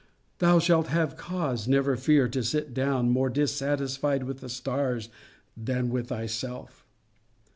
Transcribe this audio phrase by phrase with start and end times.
[0.39, 5.09] thou shalt have cause, never fear, to sit down more dissatisfied with the stars,
[5.55, 6.83] than with thyself.